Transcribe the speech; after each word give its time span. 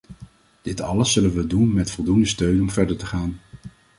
Dit 0.61 0.81
alles 0.81 1.11
zullen 1.13 1.33
we 1.33 1.47
doen 1.47 1.73
met 1.73 1.91
voldoende 1.91 2.25
steun 2.25 2.61
om 2.61 2.71
verder 2.71 2.97
te 2.97 3.05
gaan. 3.05 3.39